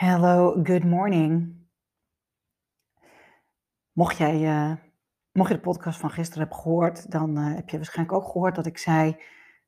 [0.00, 1.56] Hello, good morning.
[3.92, 4.72] Mocht jij, uh,
[5.32, 8.54] mocht je de podcast van gisteren hebben gehoord, dan uh, heb je waarschijnlijk ook gehoord
[8.54, 9.16] dat ik zei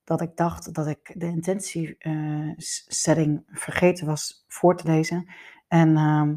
[0.05, 5.29] dat ik dacht dat ik de intentiesetting uh, vergeten was voor te lezen.
[5.69, 6.35] En ehm,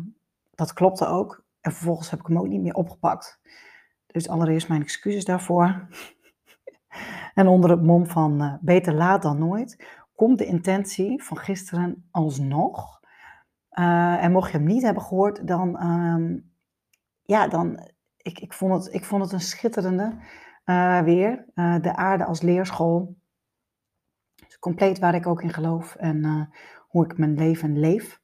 [0.56, 1.44] dat klopte ook.
[1.62, 3.40] En vervolgens heb ik hem ook niet meer opgepakt.
[4.08, 5.88] Dus allereerst mijn excuses daarvoor.
[7.36, 9.86] en onder het mom van eh, beter laat dan nooit,
[10.16, 12.95] komt de intentie van gisteren alsnog.
[13.80, 16.38] Uh, en mocht je hem niet hebben gehoord, dan, uh,
[17.22, 17.80] ja, dan,
[18.18, 20.18] ik, ik, vond het, ik vond het een schitterende
[20.66, 21.46] uh, weer.
[21.56, 23.18] Uh, de aarde als leerschool.
[24.36, 26.50] Dus compleet waar ik ook in geloof en
[26.88, 28.22] hoe ik mijn leven leef.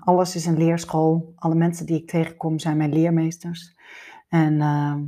[0.00, 1.32] alles is een leerschool.
[1.36, 3.76] Alle mensen die ik tegenkom zijn mijn leermeesters.
[4.28, 5.04] En ehm,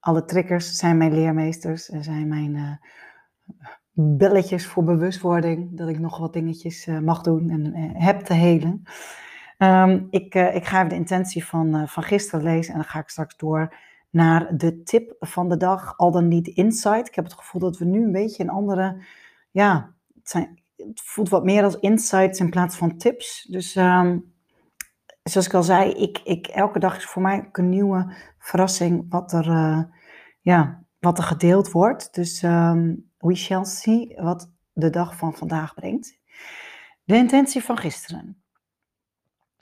[0.00, 2.80] alle triggers zijn mijn leermeesters en zijn mijn
[3.98, 5.76] belletjes voor bewustwording.
[5.76, 8.82] Dat ik nog wat dingetjes uh, mag doen en uh, heb te helen.
[9.58, 12.98] Um, ik, uh, ik ga even de intentie van, van gisteren lezen en dan ga
[12.98, 13.74] ik straks door
[14.10, 15.96] naar de tip van de dag.
[15.96, 17.08] Al dan niet insight.
[17.08, 19.02] Ik heb het gevoel dat we nu een beetje een andere.
[19.50, 23.46] Ja, het, zijn, het voelt wat meer als insights in plaats van tips.
[23.50, 24.32] Dus um,
[25.22, 29.32] zoals ik al zei, ik, ik, elke dag is voor mij een nieuwe verrassing wat
[29.32, 29.46] er,
[30.40, 32.14] ja, wat er gedeeld wordt.
[32.14, 36.18] Dus um, we shall see wat de dag van vandaag brengt.
[37.04, 38.42] De intentie van gisteren.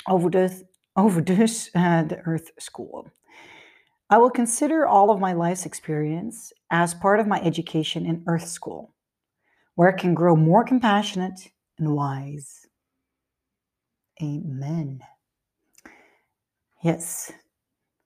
[0.05, 3.06] Over, de, over dus uh, de Earth School.
[4.12, 8.49] I will consider all of my life's experience as part of my education in Earth
[8.49, 8.94] School,
[9.75, 12.69] where I can grow more compassionate and wise.
[14.22, 14.99] Amen.
[16.81, 17.33] Yes.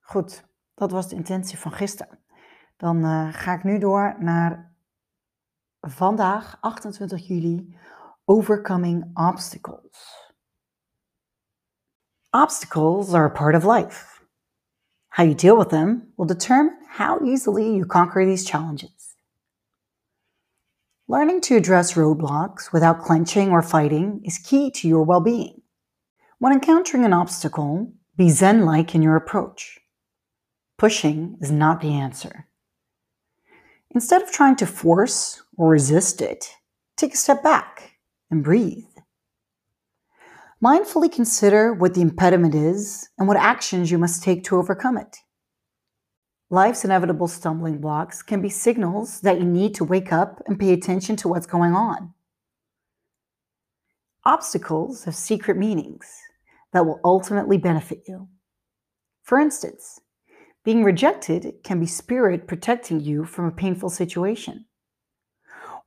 [0.00, 0.44] Goed,
[0.74, 2.18] dat was de intentie van gisteren.
[2.76, 4.67] Dan uh, ga ik nu door naar
[5.86, 7.66] vandaag, 28 juli,
[8.26, 9.92] Overcoming Obstacles.
[12.32, 14.22] Obstacles are a part of life.
[15.10, 19.14] How you deal with them will determine how easily you conquer these challenges.
[21.08, 25.62] Learning to address roadblocks without clenching or fighting is key to your well being.
[26.38, 29.80] When encountering an obstacle, be Zen like in your approach.
[30.76, 32.46] Pushing is not the answer.
[33.94, 36.50] Instead of trying to force or resist it,
[36.96, 37.92] take a step back
[38.30, 38.84] and breathe.
[40.62, 45.18] Mindfully consider what the impediment is and what actions you must take to overcome it.
[46.50, 50.72] Life's inevitable stumbling blocks can be signals that you need to wake up and pay
[50.72, 52.14] attention to what's going on.
[54.24, 56.10] Obstacles have secret meanings
[56.72, 58.28] that will ultimately benefit you.
[59.22, 60.00] For instance,
[60.68, 64.66] being rejected can be spirit protecting you from a painful situation.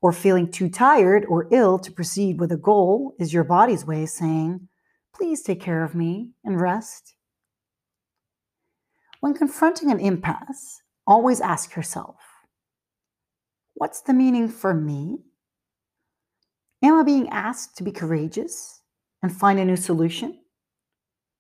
[0.02, 4.02] Or feeling too tired or ill to proceed with a goal is your body's way
[4.02, 4.68] of saying,
[5.14, 7.14] please take care of me and rest.
[9.20, 12.16] When confronting an impasse, always ask yourself,
[13.76, 15.20] what's the meaning for me?
[16.82, 18.82] Am I being asked to be courageous
[19.22, 20.40] and find a new solution?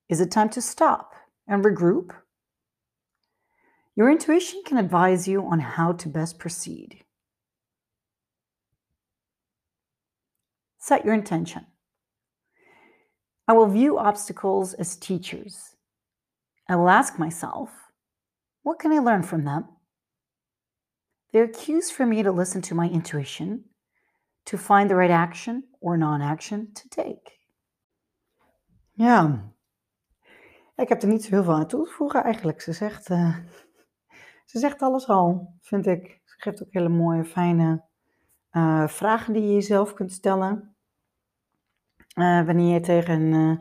[0.09, 1.15] Is it time to stop
[1.47, 2.11] and regroup?
[3.95, 7.03] Your intuition can advise you on how to best proceed.
[10.77, 11.65] Set your intention.
[13.47, 15.75] I will view obstacles as teachers.
[16.69, 17.69] I will ask myself,
[18.63, 19.65] what can I learn from them?
[21.33, 23.65] They're cues for me to listen to my intuition,
[24.45, 27.31] to find the right action or non action to take.
[28.93, 29.51] Ja,
[30.75, 32.61] ik heb er niet zo heel veel aan toe te voegen eigenlijk.
[32.61, 33.37] Ze zegt, uh,
[34.51, 36.21] ze zegt alles al, vind ik.
[36.25, 37.83] Ze geeft ook hele mooie, fijne
[38.51, 40.75] uh, vragen die je jezelf kunt stellen.
[42.15, 43.57] Uh, wanneer je tegen uh,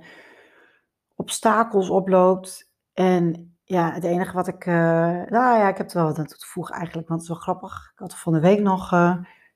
[1.15, 2.73] obstakels oploopt.
[2.93, 4.67] En ja, het enige wat ik.
[4.67, 7.37] nou ja, ik heb er wel wat aan toe te voegen eigenlijk, want het is
[7.37, 7.91] wel grappig.
[7.93, 8.89] Ik had er van de week nog.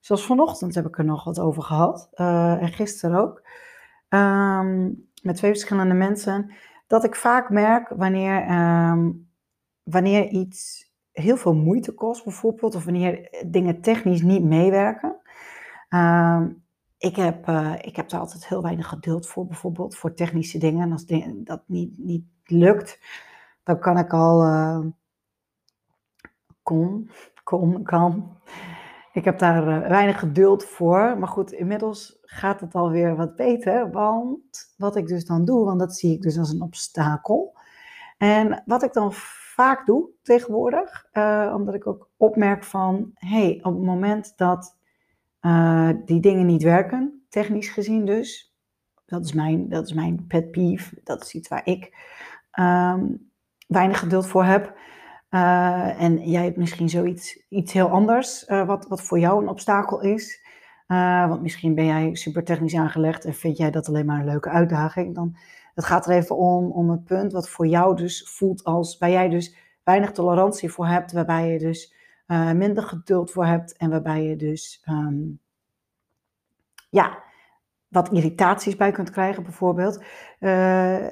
[0.00, 2.08] zoals vanochtend heb ik er nog wat over gehad.
[2.14, 3.42] en gisteren ook.
[4.08, 6.54] Um, met twee verschillende mensen.
[6.86, 9.31] Dat ik vaak merk wanneer, um,
[9.82, 10.83] wanneer iets
[11.14, 15.16] heel veel moeite kost, bijvoorbeeld, of wanneer dingen technisch niet meewerken.
[15.90, 16.43] Uh,
[16.99, 20.82] ik, heb, uh, ik heb daar altijd heel weinig geduld voor, bijvoorbeeld voor technische dingen.
[20.82, 22.99] En als dat niet, niet lukt,
[23.62, 24.44] dan kan ik al.
[24.44, 24.78] Uh,
[26.62, 27.11] kom,
[27.44, 28.38] kom, kan.
[29.12, 31.19] Ik heb daar weinig geduld voor.
[31.19, 33.90] Maar goed, inmiddels gaat het alweer wat beter.
[33.90, 37.56] Want wat ik dus dan doe, want dat zie ik dus als een obstakel.
[38.19, 39.12] En wat ik dan
[39.54, 44.76] vaak doe tegenwoordig, uh, omdat ik ook opmerk van, hey, op het moment dat
[45.40, 48.54] uh, die dingen niet werken, technisch gezien dus,
[49.06, 51.96] dat is mijn, dat is mijn pet peeve, dat is iets waar ik
[52.60, 53.30] um,
[53.66, 54.76] weinig geduld voor heb.
[55.30, 60.00] Uh, en jij hebt misschien zoiets iets heel anders, wat, wat voor jou een obstakel
[60.00, 60.44] is.
[61.28, 64.50] Want misschien ben jij super technisch aangelegd en vind jij dat alleen maar een leuke
[64.50, 65.14] uitdaging.
[65.14, 65.36] Dan,
[65.75, 69.10] het gaat er even om, om het punt wat voor jou dus voelt als, waar
[69.10, 71.94] jij dus weinig tolerantie voor hebt, waarbij je dus
[72.26, 75.40] uh, minder geduld voor hebt en waarbij je dus um,
[76.90, 77.22] ja,
[77.88, 80.02] wat irritaties bij kunt krijgen, bijvoorbeeld.
[80.40, 81.06] Uh,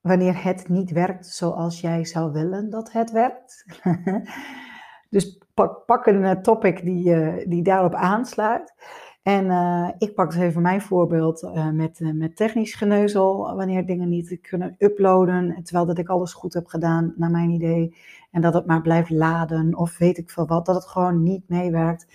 [0.00, 3.64] wanneer het niet werkt zoals jij zou willen dat het werkt.
[5.08, 5.38] dus
[5.86, 8.74] pak, een topic die, uh, die daarop aansluit.
[9.22, 14.08] En uh, ik pak dus even mijn voorbeeld uh, met, met technisch geneuzel, wanneer dingen
[14.08, 17.96] niet kunnen uploaden, terwijl dat ik alles goed heb gedaan, naar mijn idee,
[18.30, 21.48] en dat het maar blijft laden of weet ik veel wat, dat het gewoon niet
[21.48, 22.06] meewerkt.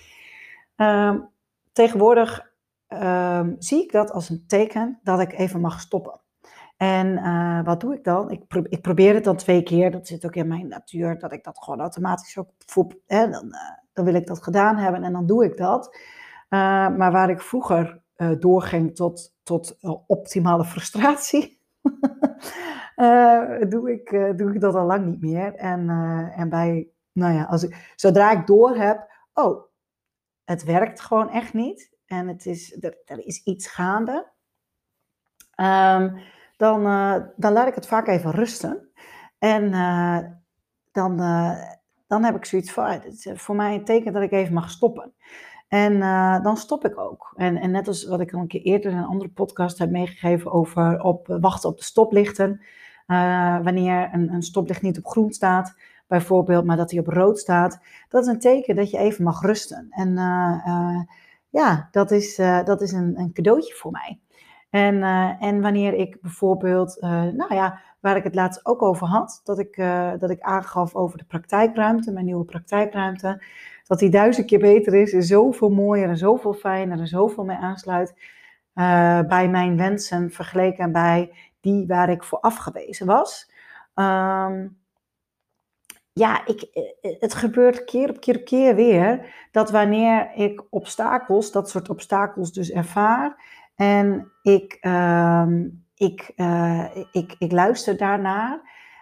[0.76, 1.20] Ehm,
[1.72, 2.52] tegenwoordig
[2.88, 6.23] um, zie ik dat als een teken dat ik even mag stoppen.
[6.84, 8.32] En wat doe ik dan?
[8.32, 11.44] Ik, ik, probeer het dan twee keer, dat zit ook in mijn natuur, dat ik
[11.44, 12.50] dat gewoon automatisch ook
[13.06, 13.56] hè, dan,
[13.94, 15.96] dan wil ik dat gedaan hebben en dan doe ik dat.
[15.96, 16.60] Uh,
[16.98, 18.02] maar waar ik vroeger
[18.40, 19.78] doorging tot, tot
[20.08, 21.62] optimale frustratie,
[23.70, 25.56] doe, ik, doe ik dat al lang niet meer.
[25.56, 25.90] En,
[26.36, 29.64] en bij, nou ja, als ik, zodra ik door heb, oh,
[30.44, 31.92] het werkt gewoon echt niet.
[32.06, 34.32] En het is, er, er is iets gaande.
[35.56, 36.22] Um,
[36.64, 36.84] dan,
[37.36, 38.90] dan laat ik het vaak even rusten.
[39.40, 39.72] En
[40.92, 41.18] dan,
[42.08, 44.70] dan heb ik zoiets van, het is voor mij een teken dat ik even mag
[44.70, 45.14] stoppen.
[45.68, 46.00] En
[46.44, 47.34] dan stop ik ook.
[47.36, 49.90] En, en net als wat ik al een keer eerder in een andere podcast heb
[49.92, 52.62] meegegeven over op, wachten op de stoplichten.
[53.64, 55.76] Wanneer een, een, stoplicht niet op groen staat,
[56.08, 57.80] bijvoorbeeld, maar dat hij op rood staat.
[58.10, 59.88] Dat is een teken dat je even mag rusten.
[59.90, 60.14] En
[61.50, 64.20] ja, dat is, dat is een, een, cadeautje voor mij.
[64.74, 65.04] En,
[65.40, 66.98] en wanneer ik bijvoorbeeld,
[67.34, 69.76] nou ja, waar ik het laatst ook over had, dat ik,
[70.20, 73.44] dat ik aangaf over de praktijkruimte, mijn nieuwe praktijkruimte
[73.88, 77.58] dat die duizend keer beter is, is zoveel mooier en zoveel fijner en zoveel meer
[77.58, 78.14] aansluit
[79.28, 83.52] bij mijn wensen vergeleken bij die waar ik voor afgewezen was.
[83.96, 84.82] Um,
[86.14, 91.52] ja, ik, eh, het gebeurt keer op keer op keer weer dat wanneer ik obstakels,
[91.52, 98.62] dat soort obstakels dus ervaar en ik, um, ik, uh, ik, ik luister daarnaar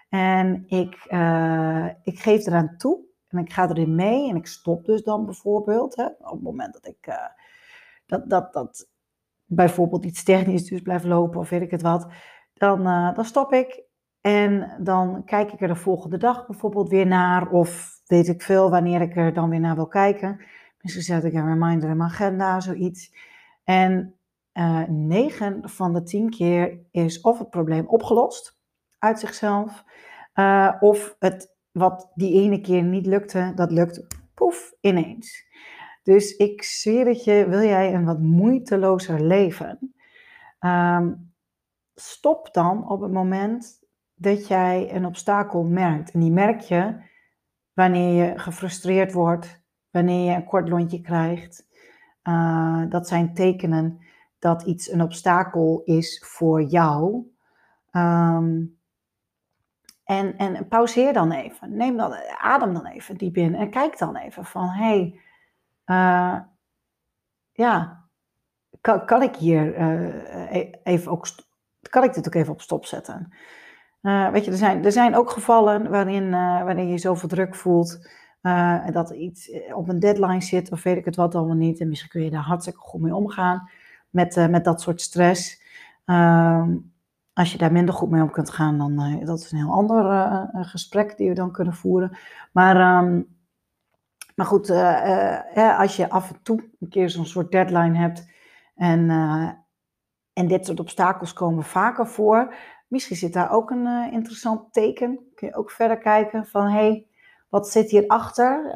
[0.09, 4.85] en ik, uh, ik geef eraan toe en ik ga erin mee en ik stop
[4.85, 5.95] dus dan bijvoorbeeld.
[5.95, 7.15] Hè, op het moment dat ik uh,
[8.05, 8.89] dat, dat, dat
[9.45, 12.07] bijvoorbeeld iets technisch dus blijft lopen of weet ik het wat.
[12.53, 12.83] Dan,
[13.13, 13.83] dan stop ik
[14.21, 17.49] en dan kijk ik er de volgende dag bijvoorbeeld weer naar.
[17.49, 20.41] Of weet ik veel wanneer ik er dan weer naar wil kijken.
[20.81, 23.13] Misschien zet ik een reminder in mijn agenda, zoiets.
[23.63, 24.15] En
[24.53, 28.59] uh, 9 van de 10 keer is of het probleem opgelost
[28.99, 29.83] uit zichzelf.
[30.35, 35.49] Uh, of het wat die ene keer niet lukte, dat lukt poef ineens.
[36.03, 39.93] Dus ik zweer het je, wil jij een wat moeitelozer leven?
[40.59, 41.33] Um,
[41.95, 43.79] stop dan op het moment
[44.15, 46.11] dat jij een obstakel merkt.
[46.11, 46.95] En die merk je
[47.73, 51.67] wanneer je gefrustreerd wordt, wanneer je een kort lontje krijgt.
[52.23, 53.99] Uh, dat zijn tekenen
[54.41, 57.25] dat iets een obstakel is voor jou.
[57.91, 58.77] Um,
[60.03, 61.75] en, en pauzeer dan even.
[61.75, 63.55] Neem dan, adem dan even diep in.
[63.55, 65.19] En kijk dan even van, hé, hey,
[65.85, 66.39] uh,
[67.51, 68.03] ja,
[68.81, 71.27] kan, kan ik hier uh, even ook,
[71.89, 73.33] kan ik dit ook even op stop zetten?
[74.01, 78.09] Uh, weet je, er zijn, er zijn ook gevallen waarin, waarin je zoveel druk voelt.
[78.41, 81.79] en dat iets op een deadline zit of weet ik het wat allemaal niet.
[81.79, 83.69] En misschien kun je daar hartstikke goed mee omgaan
[84.11, 85.61] met, met dat soort stress.
[86.05, 86.75] Ehm,
[87.33, 89.71] als je daar minder goed mee om kunt gaan, dan uh, dat is een heel
[89.71, 92.17] ander uh, gesprek die we dan kunnen voeren.
[92.51, 93.27] Maar, um,
[94.35, 98.29] maar goed, uh, als je af en toe een keer zo'n soort deadline hebt
[98.75, 99.09] en,
[100.33, 102.53] en dit soort obstakels komen vaker voor,
[102.87, 105.19] misschien zit daar ook een interessant teken.
[105.35, 107.07] Kun je ook verder kijken van hé, hey,
[107.49, 108.71] wat zit hierachter?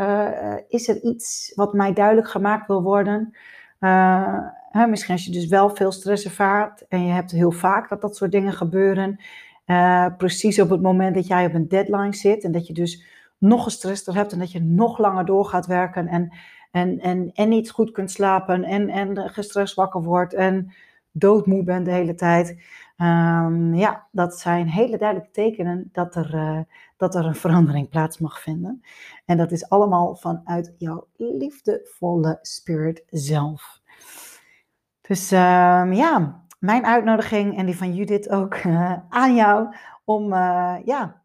[0.68, 3.38] is er iets wat mij duidelijk gemaakt wil worden?
[3.80, 8.02] Uh, misschien als je dus wel veel stress ervaart en je hebt heel vaak dat
[8.02, 9.20] dat soort dingen gebeuren.
[9.66, 13.04] Uh, precies op het moment dat jij op een deadline zit en dat je dus
[13.38, 16.34] nog gestrester hebt en dat je nog langer door gaat werken en,
[16.72, 20.74] en, en, en niet goed kunt slapen en, en gestrest wakker wordt en
[21.18, 22.50] doodmoe bent de hele tijd.
[22.98, 26.60] Um, ja, dat zijn hele duidelijke tekenen dat er, uh,
[26.98, 28.82] dat er een verandering plaats mag vinden.
[29.26, 33.82] En dat is allemaal vanuit jouw liefdevolle spirit zelf.
[35.02, 40.76] Dus um, ja, mijn uitnodiging en die van Judith ook uh, aan jou om uh,
[40.86, 41.22] ja,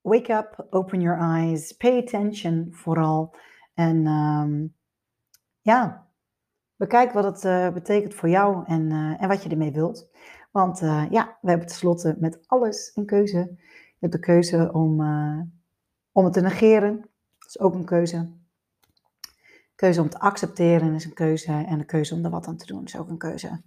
[0.00, 3.34] wake up, open your eyes, pay attention vooral.
[3.74, 4.74] En um,
[5.60, 6.07] ja,
[6.78, 10.10] bekijk wat het uh, betekent voor jou en, en wat je ermee wilt.
[10.50, 13.38] Want uh, ja, we hebben tenslotte met alles een keuze.
[13.38, 15.00] Je hebt de keuze om,
[16.12, 16.96] om het te negeren.
[17.38, 18.36] Dat is ook een keuze.
[19.74, 21.52] Keuze om te accepteren is een keuze.
[21.52, 23.62] En de keuze om er wat aan te doen is ook een keuze.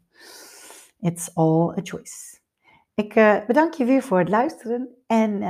[1.00, 2.40] It's all a choice.
[2.94, 3.14] Ik
[3.48, 4.90] bedank je weer voor het luisteren.
[5.08, 5.42] En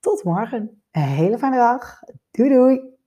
[0.00, 0.82] tot morgen.
[0.90, 2.00] Een hele fijne dag.
[2.30, 2.98] Doei doei.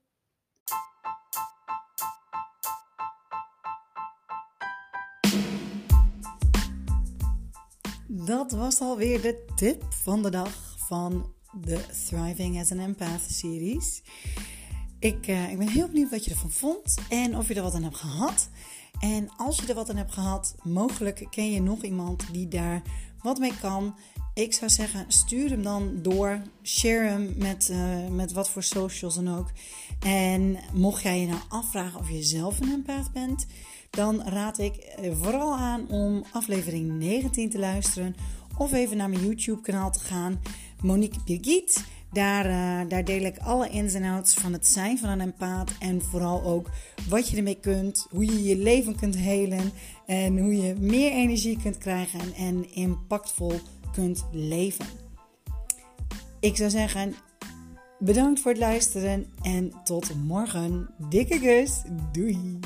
[8.24, 14.02] Dat was alweer de tip van de dag van de Thriving as an Empath series.
[14.98, 17.74] Ik, uh, ik ben heel benieuwd wat je ervan vond en of je er wat
[17.74, 18.48] aan hebt gehad.
[19.00, 22.82] En als je er wat aan hebt gehad, mogelijk ken je nog iemand die daar
[23.22, 23.96] wat mee kan.
[24.34, 26.42] Ik zou zeggen, stuur hem dan door.
[26.62, 29.50] Share hem met, uh, met wat voor socials dan ook.
[30.00, 33.46] En mocht jij je nou afvragen of je zelf een empath bent,
[33.94, 38.14] dan raad ik eh, vooral aan om aflevering 19 te luisteren.
[38.58, 40.40] Of even naar mijn YouTube kanaal te gaan.
[40.82, 41.84] Monique Birgit.
[42.12, 45.70] Daar, uh, daar deel ik alle ins en outs van het zijn van een empaat.
[45.78, 46.70] En vooral ook
[47.08, 48.06] wat je ermee kunt.
[48.10, 49.72] Hoe je je leven kunt helen.
[50.06, 52.34] En hoe je meer energie kunt krijgen.
[52.34, 53.60] En impactvol
[53.92, 54.86] kunt leven.
[56.40, 57.14] Ik zou zeggen,
[57.98, 59.26] bedankt voor het luisteren.
[59.42, 60.90] En tot morgen.
[61.08, 61.82] Dikke kus.
[62.12, 62.58] Doei.